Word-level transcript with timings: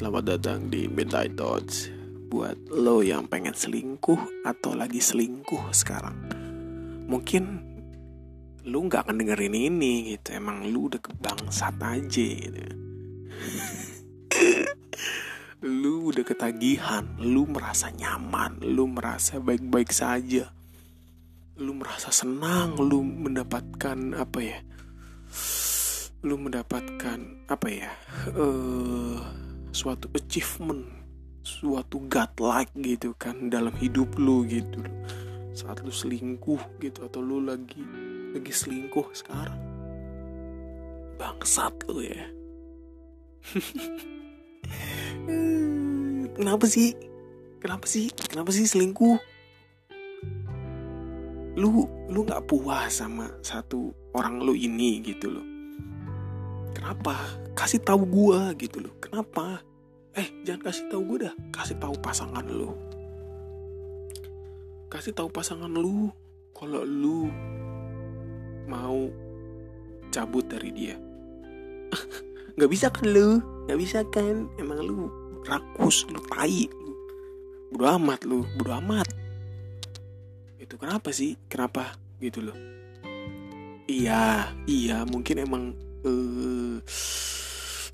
Selamat 0.00 0.32
datang 0.32 0.72
di 0.72 0.88
Midnight 0.88 1.36
Thoughts. 1.36 1.92
Buat 2.32 2.72
lo 2.72 3.04
yang 3.04 3.28
pengen 3.28 3.52
selingkuh 3.52 4.48
atau 4.48 4.72
lagi 4.72 4.96
selingkuh 4.96 5.76
sekarang 5.76 6.16
Mungkin 7.04 7.44
lu 8.64 8.88
gak 8.88 9.04
akan 9.04 9.20
dengerin 9.20 9.52
ini 9.52 10.16
gitu. 10.16 10.40
Emang 10.40 10.64
lu 10.64 10.88
udah 10.88 11.04
kebangsat 11.04 11.76
aja 11.84 12.28
gitu. 12.32 12.64
Lu 15.84 16.08
udah 16.08 16.24
ketagihan 16.24 17.04
Lu 17.20 17.44
merasa 17.44 17.92
nyaman 17.92 18.56
Lu 18.64 18.88
merasa 18.88 19.36
baik-baik 19.36 19.92
saja. 19.92 20.48
Lu 21.60 21.76
merasa 21.76 22.08
senang 22.08 22.72
Lu 22.80 23.04
mendapatkan 23.04 24.16
apa 24.16 24.38
ya? 24.40 24.64
Lu 26.24 26.40
mendapatkan 26.40 27.44
apa 27.52 27.68
ya? 27.68 27.92
Uh, 28.32 29.49
suatu 29.70 30.10
achievement 30.14 31.00
suatu 31.40 32.04
godlike 32.04 32.76
gitu 32.78 33.16
kan 33.16 33.48
dalam 33.48 33.72
hidup 33.80 34.12
lu 34.20 34.44
gitu. 34.44 34.84
Saat 35.56 35.82
lu 35.82 35.92
selingkuh 35.92 36.60
gitu 36.78 37.04
atau 37.04 37.20
lu 37.24 37.42
lagi 37.42 37.82
lagi 38.36 38.52
selingkuh 38.52 39.08
sekarang. 39.16 39.58
Bangsat 41.16 41.74
lu 41.88 42.04
ya. 42.04 42.28
Kenapa 46.36 46.68
sih? 46.68 46.92
Kenapa 47.60 47.84
sih? 47.84 48.08
Kenapa 48.14 48.50
sih 48.52 48.64
selingkuh? 48.64 49.18
Lu 51.60 51.84
lu 52.08 52.24
nggak 52.24 52.48
puas 52.48 53.04
sama 53.04 53.28
satu 53.44 53.92
orang 54.16 54.40
lu 54.40 54.56
ini 54.56 55.04
gitu 55.04 55.28
loh. 55.28 55.46
Kenapa? 56.72 57.20
Kasih 57.52 57.82
tahu 57.82 58.06
gue 58.08 58.40
gitu 58.56 58.80
loh. 58.80 58.94
Kenapa? 59.02 59.60
Eh, 60.18 60.28
jangan 60.42 60.66
kasih 60.66 60.84
tahu 60.90 61.02
gue 61.14 61.18
dah. 61.30 61.34
Kasih 61.54 61.76
tahu 61.78 61.94
pasangan 62.02 62.42
lu. 62.42 62.74
Kasih 64.90 65.14
tahu 65.14 65.30
pasangan 65.30 65.70
lu 65.70 66.10
kalau 66.50 66.82
lu 66.82 67.30
mau 68.66 69.06
cabut 70.10 70.42
dari 70.50 70.70
dia. 70.74 70.96
Gak 72.58 72.70
bisa 72.70 72.90
kan 72.90 73.06
lu? 73.06 73.38
Gak 73.70 73.78
bisa 73.78 74.02
kan? 74.10 74.50
Emang 74.58 74.82
lu 74.82 75.06
rakus, 75.46 76.04
lu 76.10 76.18
tai. 76.26 76.66
Bodo 77.70 77.86
amat 77.86 78.26
lu, 78.26 78.42
bodo 78.58 78.74
amat. 78.82 79.06
Itu 80.58 80.74
kenapa 80.74 81.14
sih? 81.14 81.38
Kenapa? 81.46 81.94
Gitu 82.18 82.42
loh. 82.42 82.58
Iya, 83.86 84.54
iya, 84.70 85.02
mungkin 85.02 85.42
emang 85.42 85.74
uh, 86.06 86.78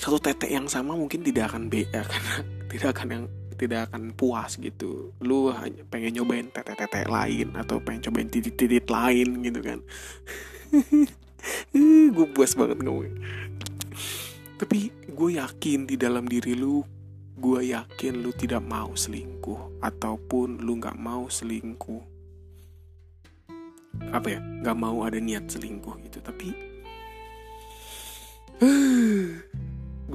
satu 0.06 0.22
tetek 0.22 0.54
yang 0.54 0.70
sama 0.70 0.94
mungkin 0.94 1.26
tidak 1.26 1.50
akan 1.50 1.66
beda 1.66 2.06
karena 2.10 2.34
tidak 2.70 2.88
akan 2.94 3.08
yang 3.10 3.24
tidak 3.56 3.80
akan 3.90 4.12
puas 4.14 4.54
gitu. 4.60 5.10
Lu 5.18 5.50
hanya 5.50 5.82
pengen 5.90 6.22
nyobain 6.22 6.46
tetek-tetek 6.52 7.10
lain 7.10 7.56
atau 7.58 7.82
pengen 7.82 8.06
cobain 8.06 8.30
titit-titit 8.30 8.86
lain 8.86 9.42
gitu 9.42 9.60
kan. 9.64 9.80
Gue 12.14 12.26
puas 12.30 12.54
banget 12.54 12.78
ngomong 12.86 13.16
tapi 14.56 14.88
gue 15.04 15.36
yakin 15.36 15.84
di 15.84 16.00
dalam 16.00 16.24
diri 16.24 16.56
lu 16.56 16.80
gue 17.36 17.76
yakin 17.76 18.24
lu 18.24 18.32
tidak 18.32 18.64
mau 18.64 18.96
selingkuh 18.96 19.84
ataupun 19.84 20.64
lu 20.64 20.80
nggak 20.80 20.96
mau 20.96 21.28
selingkuh. 21.28 22.00
Apa 24.16 24.28
ya? 24.32 24.40
Nggak 24.40 24.78
mau 24.80 25.04
ada 25.04 25.20
niat 25.20 25.44
selingkuh 25.52 26.00
gitu. 26.08 26.24
Tapi 26.24 26.56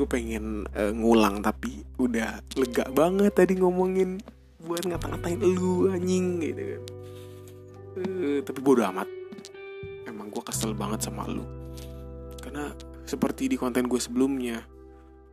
gue 0.02 0.10
pengen 0.10 0.66
uh, 0.74 0.90
ngulang 0.90 1.46
tapi 1.46 1.86
udah 2.02 2.42
lega 2.58 2.90
banget 2.90 3.38
tadi 3.38 3.54
ngomongin 3.62 4.18
buat 4.66 4.82
ngata-ngatain 4.82 5.38
lu 5.38 5.94
anjing 5.94 6.42
gitu 6.42 6.64
kan. 6.66 6.82
Uh, 8.02 8.40
tapi 8.42 8.60
bodo 8.66 8.82
amat. 8.90 9.06
Emang 10.10 10.34
gue 10.34 10.42
kesel 10.42 10.74
banget 10.74 11.06
sama 11.06 11.30
lu. 11.30 11.46
Karena 12.42 12.74
seperti 13.06 13.46
di 13.46 13.62
konten 13.62 13.86
gue 13.86 14.02
sebelumnya 14.02 14.66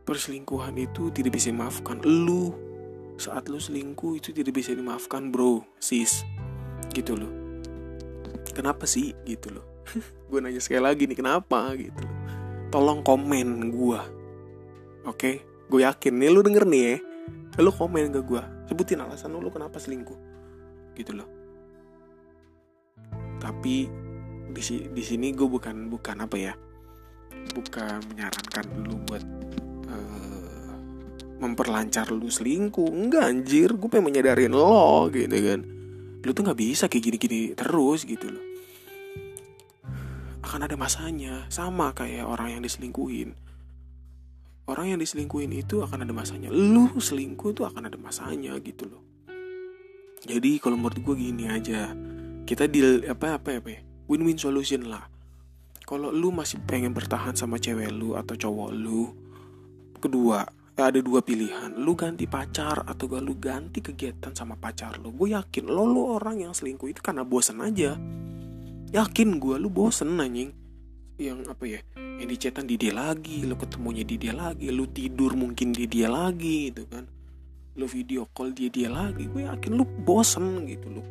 perselingkuhan 0.05 0.77
itu 0.77 1.09
tidak 1.09 1.33
bisa 1.33 1.49
dimaafkan. 1.49 2.05
Lu 2.05 2.53
saat 3.17 3.49
lu 3.49 3.57
selingkuh 3.57 4.21
itu 4.21 4.29
tidak 4.29 4.53
bisa 4.53 4.77
dimaafkan 4.77 5.33
bro 5.33 5.65
sis. 5.81 6.21
Gitu 6.93 7.17
loh. 7.17 7.33
Kenapa 8.53 8.85
sih? 8.85 9.17
Gitu 9.25 9.49
loh. 9.49 9.65
Gue 10.29 10.37
nanya 10.45 10.61
sekali 10.61 10.85
lagi 10.85 11.09
nih 11.09 11.17
kenapa? 11.17 11.73
Gitu 11.73 12.05
loh. 12.05 12.17
Tolong 12.69 13.01
komen 13.01 13.73
gue 13.73 14.18
oke 15.09 15.17
okay? 15.17 15.35
gue 15.69 15.85
yakin 15.85 16.13
nih 16.17 16.29
lu 16.29 16.41
denger 16.41 16.65
nih 16.65 16.81
ya. 16.81 16.97
Lu 17.61 17.69
komen 17.75 18.09
ke 18.09 18.21
gue 18.23 18.43
sebutin 18.69 19.01
alasan 19.01 19.37
lu, 19.37 19.49
kenapa 19.49 19.77
selingkuh. 19.77 20.17
Gitu 20.97 21.11
loh. 21.13 21.29
Tapi 23.41 23.89
di 24.49 24.61
di 24.89 25.03
sini 25.05 25.29
gue 25.33 25.45
bukan 25.45 25.93
bukan 25.93 26.25
apa 26.25 26.33
ya 26.33 26.53
bukan 27.53 28.01
menyarankan 28.09 28.65
lu 28.81 28.97
buat 29.05 29.23
uh, 29.93 30.73
memperlancar 31.37 32.09
lu 32.09 32.29
selingkuh. 32.29 32.89
Enggak 32.89 33.29
anjir 33.29 33.69
gue 33.77 33.89
pengen 33.89 34.09
menyadarin 34.09 34.53
lo 34.53 35.07
gitu 35.13 35.33
kan. 35.33 35.59
Lu 36.25 36.29
tuh 36.33 36.43
nggak 36.49 36.59
bisa 36.59 36.89
kayak 36.89 37.03
gini-gini 37.13 37.53
terus 37.53 38.03
gitu 38.03 38.27
loh. 38.27 38.45
Akan 40.41 40.65
ada 40.65 40.73
masanya 40.73 41.45
sama 41.53 41.93
kayak 41.93 42.25
orang 42.25 42.57
yang 42.57 42.61
diselingkuhin 42.65 43.48
orang 44.69 44.93
yang 44.93 44.99
diselingkuhin 45.01 45.49
itu 45.57 45.81
akan 45.81 46.05
ada 46.05 46.13
masanya. 46.13 46.53
Lu 46.53 46.93
selingkuh 46.93 47.57
itu 47.57 47.65
akan 47.65 47.89
ada 47.89 47.97
masanya 47.97 48.53
gitu 48.61 48.85
loh. 48.85 49.01
Jadi 50.21 50.61
kalau 50.61 50.77
menurut 50.77 51.01
gue 51.01 51.15
gini 51.17 51.49
aja. 51.49 51.89
Kita 52.45 52.65
deal 52.65 53.05
apa 53.05 53.41
apa 53.41 53.49
ya 53.53 53.81
win-win 54.09 54.37
solution 54.37 54.85
lah. 54.85 55.05
Kalau 55.85 56.13
lu 56.13 56.29
masih 56.29 56.61
pengen 56.65 56.93
bertahan 56.93 57.33
sama 57.33 57.57
cewek 57.57 57.89
lu 57.89 58.13
atau 58.13 58.37
cowok 58.37 58.69
lu 58.73 59.09
kedua 59.97 60.45
ya 60.77 60.89
ada 60.89 60.99
dua 61.01 61.25
pilihan. 61.25 61.73
Lu 61.77 61.97
ganti 61.97 62.29
pacar 62.29 62.85
atau 62.85 63.05
gak 63.09 63.23
lu 63.25 63.37
ganti 63.37 63.81
kegiatan 63.81 64.33
sama 64.37 64.57
pacar 64.57 65.01
lu. 65.01 65.13
Gue 65.13 65.33
yakin 65.33 65.65
lo 65.65 65.85
lu 65.89 66.13
orang 66.13 66.45
yang 66.45 66.53
selingkuh 66.53 66.89
itu 66.89 67.01
karena 67.01 67.25
bosan 67.25 67.61
aja. 67.65 67.97
Yakin 68.89 69.37
gue 69.37 69.55
lu 69.61 69.69
bosen 69.69 70.17
anjing 70.17 70.58
yang 71.19 71.43
apa 71.51 71.67
ya 71.67 71.79
yang 71.99 72.31
dicetan 72.31 72.63
di 72.63 72.79
dia 72.79 72.95
lagi 72.95 73.43
lu 73.43 73.59
ketemunya 73.59 74.07
di 74.07 74.15
dia 74.15 74.31
lagi 74.31 74.71
lu 74.71 74.87
tidur 74.87 75.35
mungkin 75.35 75.75
di 75.75 75.85
dia 75.85 76.07
lagi 76.07 76.71
gitu 76.71 76.87
kan. 76.87 77.05
Lu 77.75 77.85
video 77.87 78.27
call 78.31 78.55
dia 78.55 78.71
dia 78.71 78.87
lagi 78.87 79.27
gue 79.27 79.43
yakin 79.43 79.71
lu 79.75 79.83
bosen 79.83 80.63
gitu 80.63 80.87
lu. 80.87 81.03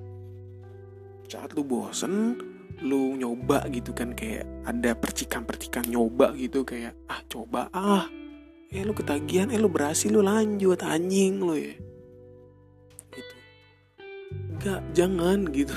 Saat 1.29 1.53
lu 1.53 1.63
bosen 1.65 2.41
lu 2.81 3.21
nyoba 3.21 3.69
gitu 3.69 3.93
kan 3.93 4.17
kayak 4.17 4.49
ada 4.65 4.97
percikan-percikan 4.97 5.85
nyoba 5.89 6.33
gitu 6.37 6.65
kayak 6.65 6.97
ah 7.09 7.21
coba 7.29 7.69
ah. 7.77 8.09
Eh 8.69 8.85
lu 8.85 8.93
ketagihan 8.93 9.49
eh 9.53 9.61
lu 9.61 9.69
berhasil 9.69 10.09
lu 10.09 10.25
lanjut 10.25 10.81
anjing 10.85 11.41
lu 11.41 11.57
ya. 11.57 11.77
Gitu. 13.13 13.35
Gak 14.61 14.81
jangan 14.97 15.49
gitu 15.53 15.77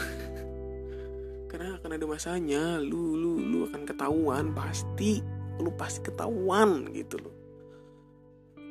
akan 1.91 1.99
ada 1.99 2.07
masanya. 2.07 2.63
Lu 2.79 3.19
lu 3.19 3.43
lu 3.43 3.67
akan 3.67 3.83
ketahuan. 3.83 4.55
Pasti 4.55 5.19
lu 5.59 5.75
pasti 5.75 5.99
ketahuan 6.07 6.87
gitu 6.95 7.19
loh. 7.19 7.35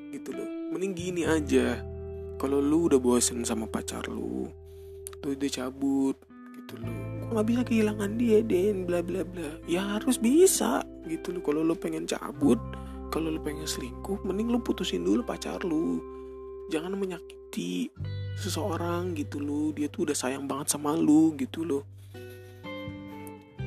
Gitu 0.08 0.32
loh. 0.32 0.48
Mending 0.72 0.97
gini 0.97 1.22
aja. 1.28 1.84
Kalau 2.41 2.64
lu 2.64 2.88
udah 2.88 2.97
bosen 2.97 3.44
sama 3.44 3.69
pacar 3.69 4.09
lu 4.09 4.48
lu 5.20 5.36
udah 5.36 5.53
cabut 5.53 6.16
gitu 6.56 6.80
loh. 6.80 6.89
Kok 7.28 7.30
nggak 7.36 7.48
bisa 7.53 7.60
kehilangan 7.68 8.10
dia 8.16 8.41
den? 8.41 8.89
Bla 8.89 9.04
bla 9.04 9.21
bla. 9.21 9.60
Ya 9.68 9.84
harus 9.84 10.16
bisa 10.16 10.80
gitu 11.04 11.36
loh. 11.36 11.45
Kalau 11.45 11.60
lu 11.60 11.77
pengen 11.77 12.09
cabut 12.09 12.56
kalau 13.12 13.28
lu 13.28 13.36
pengen 13.45 13.68
selingkuh 13.68 14.24
mending 14.24 14.48
lu 14.48 14.65
putusin 14.65 15.04
dulu 15.04 15.21
pacar 15.21 15.60
lu. 15.60 16.00
Jangan 16.72 16.97
menyakiti 16.97 17.92
seseorang 18.41 19.12
gitu 19.12 19.45
loh. 19.45 19.77
Dia 19.77 19.92
tuh 19.92 20.09
udah 20.09 20.16
sayang 20.16 20.48
banget 20.48 20.72
sama 20.72 20.97
lu 20.97 21.36
gitu 21.36 21.68
loh 21.68 21.99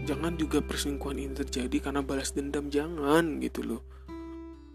jangan 0.04 0.36
juga 0.36 0.60
perselingkuhan 0.60 1.16
ini 1.16 1.34
terjadi 1.34 1.90
karena 1.90 2.04
balas 2.04 2.36
dendam 2.36 2.68
jangan 2.68 3.40
gitu 3.40 3.64
loh. 3.64 3.82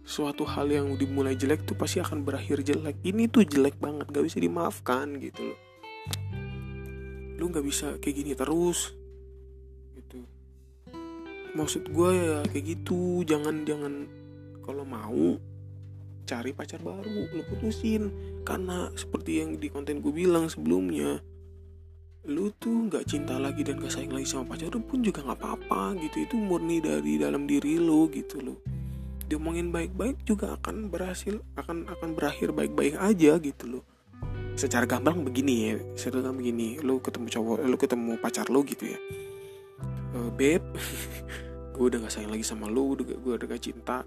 Suatu 0.09 0.49
hal 0.49 0.73
yang 0.73 0.97
dimulai 0.97 1.37
jelek 1.37 1.69
tuh 1.69 1.77
pasti 1.77 2.01
akan 2.01 2.25
berakhir 2.25 2.65
jelek. 2.65 2.97
Ini 3.05 3.29
tuh 3.29 3.45
jelek 3.45 3.77
banget 3.77 4.09
gak 4.09 4.25
bisa 4.25 4.41
dimaafkan 4.41 5.21
gitu 5.21 5.53
loh. 5.53 5.61
Lu 7.37 7.53
gak 7.53 7.61
bisa 7.61 8.01
kayak 8.01 8.17
gini 8.25 8.33
terus 8.33 8.97
gitu. 10.01 10.25
Maksud 11.53 11.93
gue 11.93 12.11
ya 12.17 12.41
kayak 12.49 12.65
gitu 12.65 13.21
jangan 13.29 13.69
jangan. 13.69 14.09
Kalau 14.65 14.85
mau 14.89 15.37
cari 16.25 16.57
pacar 16.57 16.81
baru 16.81 17.29
lu 17.29 17.45
putusin. 17.53 18.09
Karena 18.49 18.89
seperti 18.97 19.45
yang 19.45 19.61
di 19.61 19.69
konten 19.69 20.01
gue 20.01 20.13
bilang 20.13 20.49
sebelumnya 20.49 21.21
lu 22.29 22.53
tuh 22.61 22.93
nggak 22.93 23.09
cinta 23.09 23.41
lagi 23.41 23.65
dan 23.65 23.81
gak 23.81 23.91
sayang 23.91 24.13
lagi 24.13 24.29
sama 24.29 24.53
pacar 24.53 24.69
lu 24.69 24.85
pun 24.85 25.01
juga 25.01 25.25
nggak 25.25 25.41
apa-apa 25.41 25.97
gitu. 26.05 26.29
Itu 26.29 26.37
murni 26.37 26.85
dari 26.85 27.17
dalam 27.17 27.49
diri 27.49 27.81
lu 27.81 28.07
gitu 28.13 28.45
lo 28.45 28.79
diomongin 29.29 29.69
baik-baik 29.69 30.25
juga 30.25 30.57
akan 30.57 30.89
berhasil 30.89 31.45
akan 31.61 31.85
akan 31.85 32.09
berakhir 32.17 32.51
baik-baik 32.57 32.97
aja 32.97 33.37
gitu 33.37 33.65
loh. 33.69 33.85
Secara 34.57 34.89
gampang 34.89 35.23
begini 35.23 35.55
ya 35.71 35.77
secara 35.95 36.33
begini 36.33 36.81
lu 36.81 36.99
ketemu 36.99 37.29
cowok 37.31 37.57
lu 37.69 37.77
ketemu 37.77 38.13
pacar 38.19 38.49
lu 38.49 38.65
gitu 38.65 38.89
ya. 38.89 38.99
Uh, 40.17 40.33
beb 40.33 40.65
gue 41.77 41.85
udah 41.85 42.09
gak 42.09 42.11
sayang 42.17 42.33
lagi 42.33 42.43
sama 42.43 42.67
lu 42.67 42.97
gue 42.97 43.15
udah 43.37 43.47
gak 43.47 43.63
cinta. 43.63 44.03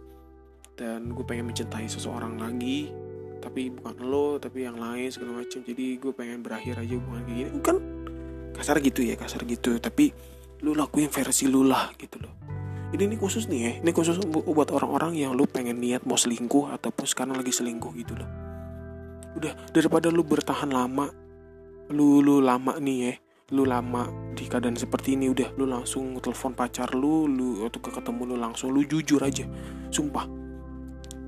Dan 0.75 1.13
gue 1.13 1.21
pengen 1.23 1.53
mencintai 1.53 1.85
seseorang 1.85 2.41
lagi 2.41 2.89
tapi 3.41 3.73
bukan 3.73 4.05
lo 4.05 4.37
tapi 4.37 4.65
yang 4.65 4.77
lain 4.77 5.09
segala 5.09 5.41
macam 5.41 5.65
jadi 5.65 5.97
gue 5.97 6.13
pengen 6.13 6.41
berakhir 6.41 6.81
aja 6.81 6.93
hubungan 6.97 7.21
kayak 7.29 7.37
gini. 7.37 7.49
Kan 7.61 7.77
kasar 8.55 8.79
gitu 8.83 9.01
ya 9.01 9.15
kasar 9.17 9.43
gitu. 9.47 9.77
Tapi 9.81 10.11
lu 10.61 10.77
lakuin 10.77 11.09
versi 11.09 11.49
lu 11.49 11.65
lah 11.65 11.91
gitu 11.97 12.21
loh. 12.21 12.33
Ini 12.91 13.07
ini 13.07 13.15
khusus 13.15 13.47
nih 13.47 13.59
ya. 13.59 13.71
Ini 13.81 13.91
khusus 13.95 14.19
buat 14.27 14.69
orang-orang 14.69 15.15
yang 15.15 15.31
lu 15.33 15.47
pengen 15.47 15.79
niat 15.79 16.03
mau 16.03 16.19
selingkuh 16.19 16.75
ataupun 16.75 17.07
sekarang 17.07 17.39
lagi 17.39 17.55
selingkuh 17.55 17.91
gitu 17.95 18.13
loh. 18.19 18.29
Udah 19.39 19.55
daripada 19.71 20.11
lu 20.11 20.27
bertahan 20.27 20.69
lama 20.69 21.07
lu 21.91 22.23
lu 22.23 22.39
lama 22.39 22.79
nih 22.79 22.97
ya 23.03 23.13
lu 23.51 23.67
lama 23.67 24.07
di 24.31 24.47
keadaan 24.47 24.79
seperti 24.79 25.19
ini 25.19 25.27
udah 25.27 25.51
lu 25.59 25.67
langsung 25.67 26.15
telepon 26.23 26.55
pacar 26.55 26.95
lu 26.95 27.27
lu 27.27 27.67
atau 27.67 27.83
ketemu 27.83 28.31
lu 28.31 28.35
langsung 28.39 28.71
lu 28.71 28.83
jujur 28.87 29.19
aja. 29.19 29.43
Sumpah. 29.91 30.23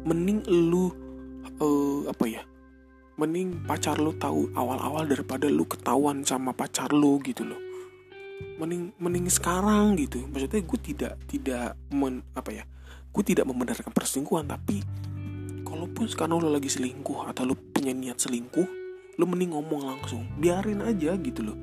Mending 0.04 0.44
lu 0.48 0.92
uh, 1.60 2.08
apa 2.08 2.26
ya 2.28 2.44
mending 3.14 3.62
pacar 3.70 4.02
lu 4.02 4.18
tahu 4.18 4.50
awal-awal 4.58 5.06
daripada 5.06 5.46
lu 5.46 5.70
ketahuan 5.70 6.26
sama 6.26 6.50
pacar 6.54 6.90
lu 6.90 7.22
gitu 7.22 7.46
loh. 7.46 7.62
Mending 8.58 8.94
mending 8.98 9.30
sekarang 9.30 9.94
gitu. 10.02 10.26
Maksudnya 10.30 10.62
gue 10.66 10.80
tidak 10.82 11.14
tidak 11.30 11.68
men, 11.94 12.26
apa 12.34 12.50
ya 12.50 12.64
gue 13.14 13.22
tidak 13.22 13.46
membenarkan 13.46 13.94
perselingkuhan 13.94 14.50
tapi 14.50 14.82
kalaupun 15.62 16.10
sekarang 16.10 16.42
lo 16.42 16.50
lagi 16.50 16.66
selingkuh 16.66 17.30
atau 17.30 17.46
lo 17.46 17.54
punya 17.54 17.94
niat 17.94 18.18
selingkuh 18.18 18.66
lo 19.22 19.30
mending 19.30 19.54
ngomong 19.54 19.86
langsung 19.86 20.26
biarin 20.42 20.82
aja 20.82 21.14
gitu 21.22 21.46
loh. 21.46 21.58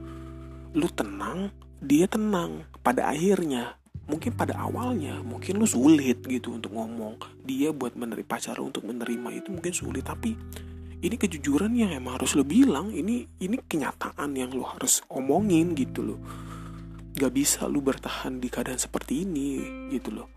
Lo 0.79 0.87
tenang 0.87 1.51
dia 1.83 2.07
tenang. 2.07 2.69
Pada 2.81 3.11
akhirnya 3.11 3.75
mungkin 4.07 4.35
pada 4.35 4.59
awalnya 4.59 5.19
mungkin 5.23 5.59
lo 5.59 5.67
sulit 5.67 6.23
gitu 6.23 6.55
untuk 6.55 6.79
ngomong. 6.79 7.19
Dia 7.43 7.75
buat 7.75 7.99
menerima 7.99 8.31
pacar 8.31 8.63
untuk 8.63 8.87
menerima 8.87 9.43
itu 9.43 9.51
mungkin 9.51 9.75
sulit 9.75 10.07
tapi 10.07 10.39
ini 11.01 11.17
kejujuran 11.17 11.73
yang 11.73 11.97
emang 11.97 12.21
harus 12.21 12.37
lo 12.37 12.45
bilang 12.45 12.93
ini 12.93 13.25
ini 13.41 13.57
kenyataan 13.57 14.37
yang 14.37 14.53
lo 14.53 14.69
harus 14.69 15.01
omongin 15.09 15.73
gitu 15.73 16.05
loh. 16.05 16.21
Gak 17.17 17.33
bisa 17.33 17.65
lu 17.65 17.81
bertahan 17.81 18.37
di 18.37 18.53
keadaan 18.53 18.77
seperti 18.77 19.25
ini 19.25 19.65
gitu 19.89 20.13
loh. 20.13 20.29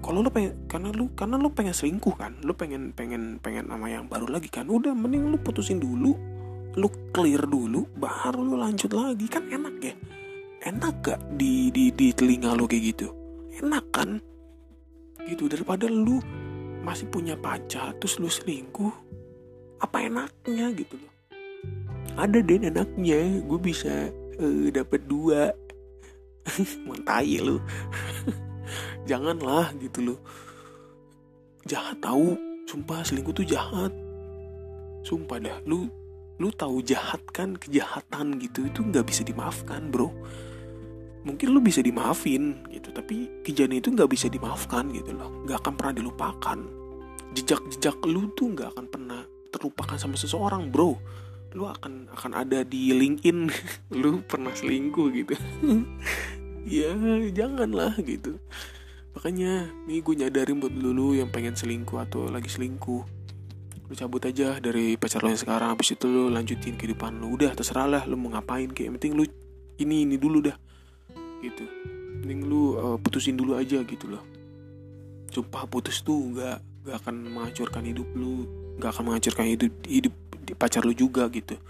Kalau 0.00 0.24
lu 0.24 0.32
pengen 0.32 0.64
karena 0.64 0.88
lu 0.96 1.12
karena 1.12 1.36
lu 1.36 1.52
pengen 1.52 1.76
selingkuh 1.76 2.16
kan 2.16 2.40
lu 2.40 2.56
pengen 2.56 2.96
pengen 2.96 3.36
pengen 3.36 3.68
nama 3.68 3.84
yang 3.84 4.08
baru 4.08 4.32
lagi 4.32 4.48
kan 4.48 4.64
udah 4.64 4.96
mending 4.96 5.28
lu 5.28 5.36
putusin 5.36 5.76
dulu 5.76 6.16
lu 6.80 6.88
clear 7.12 7.44
dulu 7.44 7.84
baru 8.00 8.40
lu 8.40 8.56
lanjut 8.56 8.96
lagi. 8.96 9.28
Kan 9.28 9.52
enak 9.52 9.76
ya? 9.84 9.94
Enak 10.64 10.94
gak 11.04 11.20
di 11.36 11.68
di 11.68 11.92
di 11.92 12.16
telinga 12.16 12.56
lu 12.56 12.64
kayak 12.64 12.96
gitu? 12.96 13.12
Enak 13.60 13.84
kan? 13.92 14.16
Gitu 15.28 15.52
daripada 15.52 15.84
lu 15.84 16.16
masih 16.80 17.12
punya 17.12 17.36
pacar 17.36 17.92
terus 18.00 18.16
lu 18.16 18.32
selingkuh 18.32 19.09
apa 19.80 19.96
enaknya 20.04 20.70
gitu 20.76 20.94
loh. 21.00 21.12
Ada 22.20 22.44
deh 22.44 22.60
enaknya 22.60 23.40
gue 23.40 23.58
bisa 23.58 24.12
uh, 24.36 24.66
dapat 24.68 25.00
dua. 25.08 25.50
Mentai 26.88 27.40
lu. 27.40 27.56
Janganlah 29.08 29.72
gitu 29.80 30.12
loh. 30.12 30.20
Jahat 31.64 32.00
tahu 32.04 32.36
sumpah 32.68 33.02
selingkuh 33.02 33.34
tuh 33.34 33.46
jahat. 33.48 33.92
Sumpah 35.02 35.40
dah 35.40 35.58
lu 35.64 35.88
lu 36.40 36.48
tahu 36.56 36.80
jahat 36.80 37.20
kan 37.36 37.52
kejahatan 37.52 38.40
gitu 38.40 38.64
itu 38.64 38.80
nggak 38.80 39.04
bisa 39.08 39.20
dimaafkan 39.24 39.92
bro. 39.92 40.08
Mungkin 41.20 41.52
lu 41.52 41.60
bisa 41.60 41.84
dimaafin 41.84 42.64
gitu 42.72 42.88
tapi 42.96 43.28
kejadian 43.44 43.84
itu 43.84 43.92
nggak 43.92 44.08
bisa 44.08 44.28
dimaafkan 44.32 44.88
gitu 44.92 45.12
loh. 45.12 45.28
Nggak 45.44 45.60
akan 45.64 45.74
pernah 45.76 45.94
dilupakan. 46.00 46.58
Jejak-jejak 47.36 47.96
lu 48.08 48.32
tuh 48.32 48.56
nggak 48.56 48.72
akan 48.72 48.86
pernah 48.88 49.20
terlupakan 49.50 49.98
sama 49.98 50.14
seseorang 50.16 50.70
bro. 50.70 50.96
Lu 51.52 51.66
akan 51.66 52.08
akan 52.14 52.32
ada 52.38 52.62
di 52.62 52.94
LinkedIn. 52.94 53.50
Lu 54.00 54.22
pernah 54.24 54.54
selingkuh 54.54 55.06
gitu. 55.12 55.34
Ya 56.68 56.92
janganlah 57.32 57.96
gitu. 58.04 58.36
Makanya 59.16 59.72
nih 59.88 60.04
gue 60.04 60.14
nyadarin 60.22 60.60
buat 60.60 60.70
lu, 60.76 61.16
yang 61.16 61.32
pengen 61.32 61.56
selingkuh 61.56 61.98
atau 62.04 62.28
lagi 62.28 62.52
selingkuh. 62.52 63.02
Lu 63.88 63.92
cabut 63.96 64.22
aja 64.22 64.60
dari 64.62 64.94
pacar 64.94 65.24
lo 65.24 65.32
yang 65.32 65.40
sekarang 65.40 65.72
habis 65.72 65.96
itu 65.96 66.04
lu 66.04 66.28
lanjutin 66.28 66.76
kehidupan 66.76 67.16
lu. 67.16 67.34
Udah 67.34 67.56
terserah 67.56 67.88
lah 67.88 68.02
lu 68.04 68.20
mau 68.20 68.36
ngapain 68.36 68.68
kayak 68.70 69.00
penting 69.00 69.18
lu 69.18 69.24
ini 69.80 70.04
ini 70.04 70.20
dulu 70.20 70.44
dah. 70.44 70.54
Gitu. 71.40 71.64
Penting 72.22 72.44
lu 72.44 72.76
uh, 72.76 73.00
putusin 73.00 73.40
dulu 73.40 73.56
aja 73.56 73.80
gitu 73.82 74.06
loh. 74.06 74.22
Sumpah 75.32 75.64
putus 75.64 76.04
tuh 76.04 76.36
nggak 76.36 76.86
nggak 76.86 76.96
akan 77.02 77.14
menghancurkan 77.34 77.82
hidup 77.88 78.06
lu 78.14 78.46
nggak 78.80 78.96
akan 78.96 79.04
menghancurkan 79.12 79.46
hidup 79.46 79.72
hidup 79.84 80.14
pacar 80.56 80.82
lu 80.82 80.96
juga 80.96 81.28
gitu. 81.28 81.60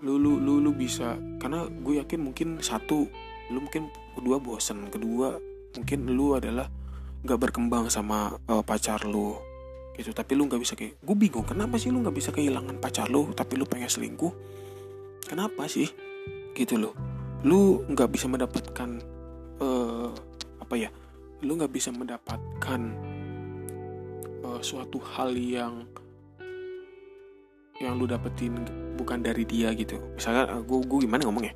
Lu 0.00 0.16
lu 0.16 0.38
lu 0.38 0.62
lu 0.62 0.70
bisa 0.72 1.18
karena 1.42 1.66
gue 1.66 1.98
yakin 1.98 2.20
mungkin 2.22 2.62
satu 2.62 3.10
lu 3.50 3.58
mungkin 3.60 3.90
kedua 4.14 4.38
bosen 4.40 4.88
kedua 4.88 5.36
mungkin 5.74 5.98
lu 6.14 6.38
adalah 6.38 6.70
nggak 7.26 7.38
berkembang 7.40 7.90
sama 7.90 8.38
uh, 8.46 8.62
pacar 8.62 9.02
lu 9.04 9.34
gitu. 9.98 10.14
Tapi 10.14 10.32
lu 10.38 10.46
nggak 10.46 10.62
bisa 10.62 10.78
kayak 10.78 11.02
gue 11.02 11.16
bingung 11.18 11.44
kenapa 11.44 11.76
sih 11.76 11.90
lu 11.90 12.00
nggak 12.00 12.16
bisa 12.16 12.30
kehilangan 12.30 12.78
pacar 12.78 13.10
lu 13.10 13.34
tapi 13.34 13.58
lu 13.58 13.66
pengen 13.66 13.90
selingkuh? 13.90 14.32
Kenapa 15.26 15.66
sih? 15.66 15.90
Gitu 16.54 16.78
loh. 16.78 16.94
Lu 17.44 17.84
nggak 17.90 18.08
bisa 18.08 18.30
mendapatkan 18.30 18.88
uh, 19.60 20.12
apa 20.60 20.74
ya 20.80 20.88
lu 21.44 21.60
nggak 21.60 21.72
bisa 21.76 21.92
mendapatkan 21.92 22.80
suatu 24.64 24.96
hal 24.96 25.36
yang 25.36 25.84
yang 27.82 28.00
lu 28.00 28.08
dapetin 28.08 28.56
bukan 28.96 29.20
dari 29.20 29.44
dia 29.44 29.76
gitu. 29.76 30.00
Misalnya 30.16 30.64
gue 30.64 30.78
gue 30.80 30.98
gimana 31.04 31.28
ngomongnya? 31.28 31.52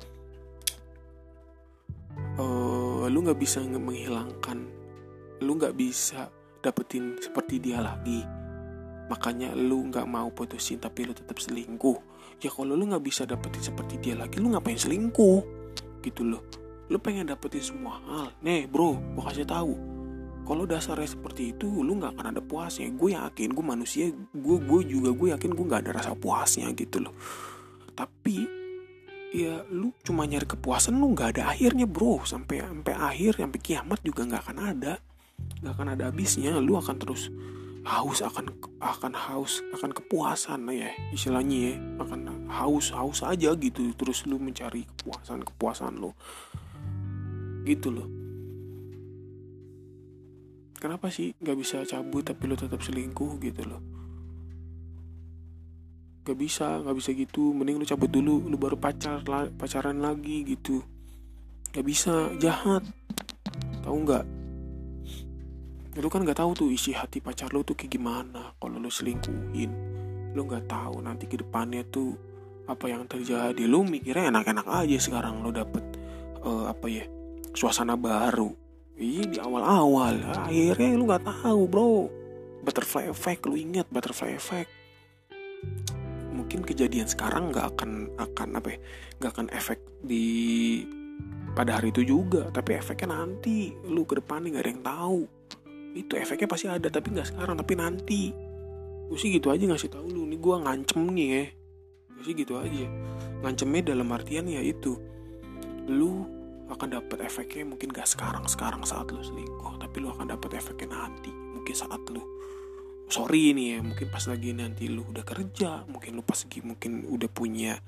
Uh, 2.37 3.09
lu 3.09 3.25
nggak 3.25 3.41
bisa 3.41 3.59
menghilangkan 3.65 4.79
lu 5.39 5.55
nggak 5.55 5.75
bisa 5.75 6.27
dapetin 6.61 7.17
seperti 7.17 7.57
dia 7.57 7.81
lagi. 7.81 8.21
Makanya 9.09 9.57
lu 9.57 9.89
nggak 9.89 10.05
mau 10.05 10.29
putusin 10.29 10.77
tapi 10.77 11.07
lu 11.07 11.15
tetap 11.15 11.39
selingkuh. 11.41 11.97
Ya 12.43 12.53
kalau 12.53 12.77
lu 12.77 12.85
nggak 12.85 13.03
bisa 13.03 13.25
dapetin 13.25 13.63
seperti 13.63 13.97
dia 13.97 14.13
lagi 14.19 14.37
lu 14.37 14.53
ngapain 14.53 14.77
selingkuh? 14.77 15.41
Gitu 16.03 16.21
loh. 16.27 16.43
Lu 16.91 16.99
pengen 16.99 17.31
dapetin 17.31 17.63
semua 17.63 17.97
hal. 18.05 18.35
Nih 18.43 18.67
bro 18.67 18.99
gue 18.99 19.23
kasih 19.23 19.47
tahu 19.47 19.98
kalau 20.45 20.65
dasarnya 20.65 21.05
seperti 21.05 21.53
itu 21.53 21.69
lu 21.69 22.01
nggak 22.01 22.17
akan 22.17 22.27
ada 22.33 22.41
puasnya. 22.41 22.89
Gue 22.93 23.13
yakin 23.13 23.53
gue 23.53 23.65
manusia 23.65 24.09
gue 24.33 24.57
gue 24.57 24.81
juga 24.87 25.09
gue 25.13 25.27
yakin 25.37 25.51
gue 25.53 25.65
nggak 25.65 25.81
ada 25.85 25.91
rasa 26.01 26.11
puasnya 26.17 26.73
gitu 26.73 27.05
loh. 27.05 27.13
Tapi 27.93 28.59
ya 29.29 29.61
lu 29.69 29.93
cuma 30.01 30.25
nyari 30.25 30.49
kepuasan 30.49 30.97
lu 30.97 31.13
nggak 31.13 31.37
ada 31.37 31.53
akhirnya 31.53 31.85
bro. 31.85 32.25
Sampai 32.25 32.65
sampai 32.65 32.93
akhir 32.97 33.37
sampai 33.37 33.59
kiamat 33.61 33.99
juga 34.01 34.25
nggak 34.25 34.41
akan 34.49 34.57
ada. 34.73 34.93
Nggak 35.61 35.73
akan 35.77 35.87
ada 35.93 36.03
habisnya. 36.09 36.57
Lu 36.57 36.73
akan 36.81 36.95
terus 36.97 37.29
haus 37.87 38.19
akan 38.19 38.51
akan 38.83 39.13
haus 39.15 39.63
akan 39.71 39.95
kepuasan 39.95 40.65
ya 40.73 40.89
istilahnya 41.13 41.57
ya. 41.57 41.73
Akan 42.01 42.25
haus 42.49 42.89
haus 42.89 43.21
aja 43.21 43.53
gitu. 43.53 43.93
Terus 43.93 44.25
lu 44.25 44.41
mencari 44.41 44.81
kepuasan 44.97 45.45
kepuasan 45.45 46.01
lu. 46.01 46.09
Gitu 47.69 47.93
loh 47.93 48.18
kenapa 50.79 51.11
sih 51.11 51.35
nggak 51.35 51.57
bisa 51.59 51.83
cabut 51.83 52.23
tapi 52.23 52.47
lo 52.47 52.55
tetap 52.55 52.79
selingkuh 52.79 53.37
gitu 53.43 53.61
loh? 53.67 53.81
Gak 56.23 56.37
bisa 56.39 56.79
nggak 56.79 56.95
bisa 56.95 57.09
gitu. 57.11 57.51
Mending 57.51 57.81
lu 57.81 57.85
cabut 57.85 58.07
dulu 58.07 58.47
lu 58.47 58.55
baru 58.55 58.79
pacar 58.79 59.21
pacaran 59.59 59.99
lagi 59.99 60.47
gitu. 60.47 60.79
Gak 61.75 61.85
bisa 61.85 62.33
jahat. 62.39 62.81
Tahu 63.83 63.97
nggak? 64.07 64.25
Lu 65.99 66.07
kan 66.07 66.23
nggak 66.23 66.39
tahu 66.39 66.51
tuh 66.55 66.69
isi 66.71 66.95
hati 66.95 67.19
pacar 67.19 67.51
lu 67.51 67.65
tuh 67.65 67.75
kayak 67.75 67.99
gimana 67.99 68.55
kalau 68.55 68.79
lu 68.79 68.87
selingkuhin. 68.87 69.71
Lu 70.31 70.47
nggak 70.47 70.69
tahu 70.69 71.01
nanti 71.03 71.27
ke 71.27 71.41
depannya 71.41 71.83
tuh 71.89 72.13
apa 72.69 72.85
yang 72.87 73.09
terjadi. 73.09 73.65
Lu 73.65 73.83
mikirnya 73.83 74.29
enak-enak 74.29 74.69
aja 74.69 74.97
sekarang 75.01 75.41
lu 75.41 75.49
dapet 75.49 75.81
uh, 76.45 76.69
apa 76.69 76.85
ya 76.87 77.03
suasana 77.57 77.97
baru 77.97 78.68
Iya 78.99 79.23
di 79.31 79.37
awal-awal. 79.39 80.19
Akhirnya 80.27 80.99
lu 80.99 81.07
gak 81.07 81.23
tahu 81.23 81.61
bro. 81.71 82.11
Butterfly 82.59 83.07
effect 83.07 83.47
Lu 83.47 83.55
inget 83.55 83.87
butterfly 83.87 84.35
effect. 84.35 84.67
Mungkin 86.35 86.67
kejadian 86.67 87.07
sekarang 87.07 87.55
gak 87.55 87.79
akan 87.79 88.11
akan 88.19 88.59
apa 88.59 88.75
ya 88.75 88.79
Gak 89.23 89.31
akan 89.39 89.47
efek 89.55 89.79
di 90.03 90.27
pada 91.55 91.79
hari 91.79 91.95
itu 91.95 92.03
juga. 92.03 92.51
Tapi 92.51 92.75
efeknya 92.75 93.15
nanti. 93.15 93.71
Lu 93.87 94.03
ke 94.03 94.19
depannya 94.19 94.59
gak 94.59 94.63
ada 94.67 94.71
yang 94.75 94.83
tahu. 94.83 95.21
Itu 95.95 96.13
efeknya 96.19 96.47
pasti 96.51 96.67
ada 96.69 96.87
tapi 96.91 97.15
nggak 97.15 97.27
sekarang 97.33 97.55
tapi 97.55 97.73
nanti. 97.79 98.35
Gue 99.09 99.17
sih 99.17 99.33
gitu 99.33 99.49
aja 99.49 99.63
ngasih 99.63 99.89
tahu 99.89 100.05
lu. 100.11 100.27
Nih 100.27 100.37
gue 100.37 100.55
ngancem 100.59 101.01
nih 101.01 101.27
ya. 101.31 101.43
Gue 102.19 102.23
sih 102.27 102.35
gitu 102.35 102.59
aja. 102.59 102.85
Ngancemnya 103.41 103.95
dalam 103.95 104.11
artian 104.11 104.45
ya 104.45 104.61
itu. 104.61 104.99
Lu 105.89 106.38
akan 106.69 107.01
dapat 107.01 107.25
efeknya 107.25 107.65
mungkin 107.65 107.89
gak 107.89 108.05
sekarang 108.05 108.45
sekarang 108.45 108.85
saat 108.85 109.09
lu 109.09 109.21
selingkuh 109.21 109.81
tapi 109.81 109.99
lu 109.99 110.13
akan 110.13 110.33
dapat 110.37 110.61
efeknya 110.61 110.93
nanti 110.93 111.33
mungkin 111.33 111.75
saat 111.75 112.01
lu 112.13 112.21
sorry 113.09 113.57
nih 113.57 113.77
ya 113.77 113.79
mungkin 113.81 114.07
pas 114.13 114.21
lagi 114.29 114.53
nanti 114.53 114.85
lu 114.85 115.01
udah 115.01 115.25
kerja 115.25 115.89
mungkin 115.89 116.17
lu 116.17 116.23
pas 116.23 116.37
lagi 116.37 116.61
mungkin 116.61 117.09
udah 117.09 117.29
punya 117.33 117.81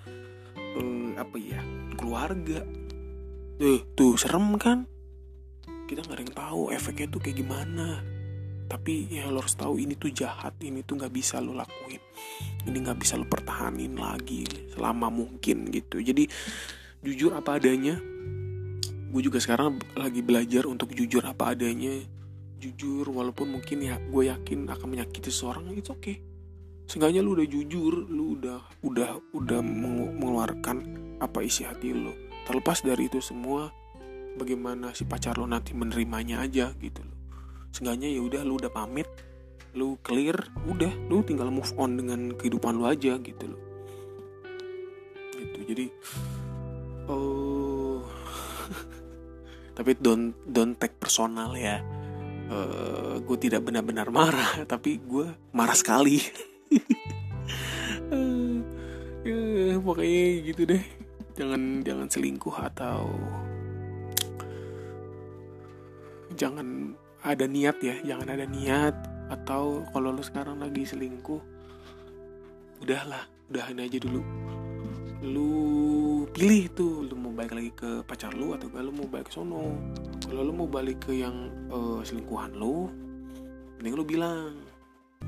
uh, 0.77 1.09
apa 1.19 1.37
ya 1.39 1.59
keluarga. 1.95 2.63
Tuh 3.61 3.81
tuh 3.93 4.17
serem 4.17 4.57
kan? 4.57 4.87
Kita 5.85 6.01
nggak 6.07 6.15
ada 6.15 6.23
yang 6.23 6.35
tahu 6.35 6.61
efeknya 6.71 7.07
tuh 7.11 7.21
kayak 7.21 7.37
gimana. 7.43 8.01
Tapi 8.71 9.11
ya 9.11 9.27
lo 9.27 9.43
harus 9.43 9.59
tahu 9.59 9.83
ini 9.83 9.99
tuh 9.99 10.15
jahat 10.15 10.55
ini 10.63 10.81
tuh 10.87 10.95
nggak 10.95 11.11
bisa 11.11 11.43
lo 11.43 11.51
lakuin. 11.51 11.99
Ini 12.65 12.77
nggak 12.79 12.99
bisa 13.03 13.19
lo 13.19 13.27
pertahanin 13.27 13.99
lagi 13.99 14.47
selama 14.71 15.11
mungkin 15.11 15.67
gitu. 15.69 15.99
Jadi 15.99 16.25
jujur 17.03 17.35
apa 17.35 17.59
adanya 17.59 17.99
gue 19.11 19.21
juga 19.27 19.43
sekarang 19.43 19.83
lagi 19.99 20.23
belajar 20.23 20.63
untuk 20.65 20.95
jujur 20.95 21.21
apa 21.27 21.51
adanya. 21.51 21.99
Jujur 22.61 23.09
walaupun 23.11 23.59
mungkin 23.59 23.83
ya 23.83 23.99
gue 23.99 24.31
yakin 24.31 24.69
akan 24.69 24.87
menyakiti 24.87 25.33
seseorang 25.33 25.65
itu 25.73 25.97
oke 25.97 26.01
okay. 26.05 26.21
seenggaknya 26.85 27.25
lu 27.25 27.33
udah 27.33 27.47
jujur 27.49 28.05
lu 28.05 28.37
udah 28.37 28.61
udah 28.85 29.17
udah 29.33 29.59
mengeluarkan 30.13 30.77
apa 31.17 31.41
isi 31.41 31.65
hati 31.65 31.89
lo 31.89 32.13
terlepas 32.45 32.85
dari 32.85 33.09
itu 33.09 33.17
semua 33.17 33.73
bagaimana 34.37 34.93
si 34.93 35.09
pacar 35.09 35.41
lo 35.41 35.49
nanti 35.49 35.73
menerimanya 35.73 36.45
aja 36.45 36.69
gitu 36.77 37.01
loh. 37.01 37.17
Seenggaknya 37.73 38.13
ya 38.13 38.21
udah 38.21 38.41
lu 38.45 38.61
udah 38.61 38.71
pamit 38.71 39.09
lu 39.71 39.95
clear 40.03 40.35
udah 40.67 40.91
lu 41.07 41.23
tinggal 41.23 41.47
move 41.47 41.71
on 41.79 41.95
dengan 41.95 42.35
kehidupan 42.35 42.75
lu 42.75 42.85
aja 42.85 43.17
gitu 43.17 43.45
loh. 43.55 43.61
Gitu 45.33 45.59
jadi 45.65 45.85
oh 47.09 48.03
tapi 49.71 49.95
don't 49.97 50.35
don't 50.47 50.75
take 50.77 50.95
personal 50.99 51.55
ya. 51.55 51.79
Uh, 52.51 52.51
eh, 52.51 53.13
gue 53.23 53.37
tidak 53.39 53.63
benar-benar 53.63 54.11
marah 54.11 54.63
tapi 54.71 54.99
gue 54.99 55.31
marah 55.55 55.77
sekali. 55.77 56.19
Uh, 58.11 58.59
ya, 59.27 59.79
pokoknya 59.79 60.23
gitu 60.51 60.61
deh. 60.67 60.83
Jangan 61.35 61.81
jangan 61.87 62.07
selingkuh 62.11 62.55
atau 62.59 63.07
jangan 66.35 66.95
ada 67.23 67.45
niat 67.47 67.77
ya 67.79 67.95
jangan 68.03 68.27
ada 68.35 68.45
niat. 68.45 68.95
Atau 69.31 69.87
kalau 69.95 70.11
lu 70.11 70.19
sekarang 70.19 70.59
lagi 70.59 70.83
selingkuh 70.83 71.39
udahlah 72.83 73.23
udahin 73.47 73.79
aja 73.79 74.01
dulu 74.01 74.25
lu 75.21 76.25
pilih 76.33 76.65
tuh 76.73 77.05
lu 77.05 77.13
mau 77.13 77.29
balik 77.29 77.53
lagi 77.53 77.71
ke 77.77 78.01
pacar 78.09 78.33
lu 78.33 78.57
atau 78.57 78.65
gak 78.73 78.81
lu 78.81 78.89
mau 78.89 79.05
balik 79.05 79.29
ke 79.29 79.33
sono. 79.37 79.77
Kalau 80.25 80.41
lu 80.41 80.53
mau 80.53 80.65
balik 80.65 81.05
ke 81.05 81.21
yang 81.21 81.49
uh, 81.69 82.01
selingkuhan 82.01 82.57
lu 82.57 82.89
mending 83.77 83.93
lu 83.93 84.05
bilang. 84.05 84.57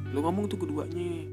Lu 0.10 0.26
ngomong 0.26 0.50
tuh 0.50 0.58
keduanya. 0.58 1.30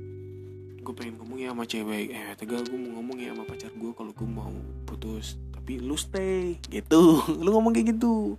Gue 0.81 0.93
pengen 0.93 1.17
ngomong 1.21 1.40
ya 1.40 1.57
sama 1.57 1.64
cewek 1.64 2.12
eh 2.12 2.33
tegal 2.37 2.61
gue 2.64 2.76
mau 2.76 3.00
ngomong 3.00 3.17
ya 3.21 3.33
sama 3.33 3.45
pacar 3.49 3.73
gue 3.73 3.93
kalau 3.97 4.12
gue 4.12 4.29
mau 4.29 4.52
putus. 4.85 5.40
Tapi 5.57 5.81
lu 5.81 5.97
stay 5.97 6.61
gitu. 6.69 7.25
Lu 7.45 7.49
ngomong 7.57 7.73
kayak 7.73 7.97
gitu. 7.97 8.37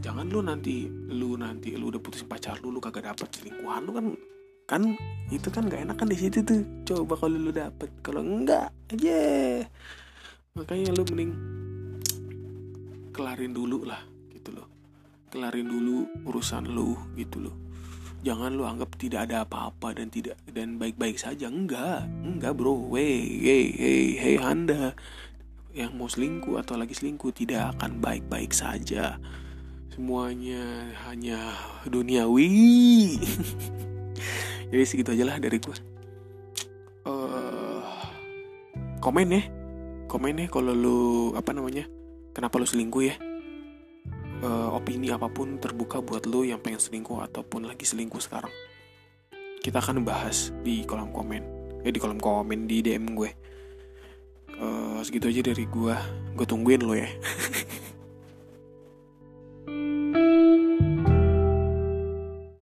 Jangan 0.00 0.26
lu 0.32 0.40
nanti 0.40 0.88
lu 0.90 1.36
nanti 1.36 1.76
lu 1.76 1.92
udah 1.92 2.00
putusin 2.00 2.24
pacar 2.24 2.56
lu 2.64 2.72
lu 2.72 2.80
kagak 2.80 3.04
dapet 3.04 3.28
selingkuhan 3.36 3.84
lu 3.84 3.92
kan 3.92 4.06
kan 4.70 4.94
itu 5.34 5.50
kan 5.50 5.66
gak 5.66 5.82
enak 5.82 5.98
kan 5.98 6.06
di 6.06 6.14
situ 6.14 6.46
tuh. 6.46 6.62
Coba 6.86 7.18
kalau 7.18 7.34
lu 7.34 7.50
dapet. 7.50 7.90
Kalau 8.06 8.22
enggak 8.22 8.70
aja. 8.94 9.66
Makanya 10.54 10.94
lu 10.94 11.02
mending 11.10 11.32
kelarin 13.10 13.50
dulu 13.50 13.82
lah 13.82 13.98
gitu 14.30 14.54
loh. 14.54 14.70
Kelarin 15.34 15.66
dulu 15.66 16.06
urusan 16.22 16.70
lu 16.70 16.94
gitu 17.18 17.42
loh. 17.50 17.56
Jangan 18.22 18.54
lu 18.54 18.62
anggap 18.62 18.94
tidak 18.94 19.26
ada 19.26 19.42
apa-apa 19.42 19.96
dan 19.98 20.06
tidak 20.06 20.38
dan 20.46 20.78
baik-baik 20.78 21.18
saja. 21.18 21.50
Enggak 21.50 22.06
enggak 22.22 22.54
bro. 22.54 22.78
Wey 22.90 23.42
hey 23.42 23.66
hey 23.74 24.06
hey 24.14 24.36
anda 24.38 24.94
yang 25.74 25.94
mau 25.98 26.10
selingkuh 26.10 26.58
atau 26.62 26.78
lagi 26.78 26.94
selingkuh 26.94 27.34
tidak 27.34 27.74
akan 27.78 27.98
baik-baik 27.98 28.54
saja. 28.54 29.18
Semuanya 29.90 30.94
hanya 31.10 31.58
duniawi 31.86 32.50
jadi 34.70 34.82
segitu 34.86 35.10
aja 35.12 35.24
lah 35.26 35.36
dari 35.42 35.58
gue 35.58 35.76
uh, 37.06 37.82
komen 39.00 39.28
ya. 39.32 39.42
Komen 40.10 40.42
ya 40.42 40.46
kalau 40.50 40.74
lu 40.74 40.98
apa 41.38 41.54
namanya 41.54 41.86
kenapa 42.34 42.58
lu 42.58 42.66
selingkuh 42.66 43.04
ya. 43.04 43.16
Uh, 44.40 44.72
opini 44.72 45.12
apa 45.12 45.28
pun 45.28 45.60
terbuka 45.60 46.00
buat 46.00 46.24
lu 46.24 46.48
yang 46.48 46.64
pengen 46.64 46.80
selingkuh 46.80 47.20
ataupun 47.28 47.68
lagi 47.68 47.84
selingkuh 47.84 48.20
sekarang. 48.20 48.52
Kita 49.60 49.84
akan 49.84 50.00
bahas 50.02 50.50
di 50.64 50.82
kolom 50.88 51.12
komen. 51.12 51.42
Eh 51.84 51.92
di 51.92 52.00
kolom 52.00 52.16
komen 52.16 52.64
di 52.64 52.80
DM 52.80 53.12
gue. 53.12 53.30
Uh, 54.60 55.00
segitu 55.00 55.32
aja 55.32 55.40
dari 55.40 55.64
gue 55.64 55.96
gue 56.36 56.44
tungguin 56.44 56.84
lo 56.84 56.92
ya 56.92 57.08